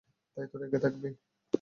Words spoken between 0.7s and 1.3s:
থাকবেই।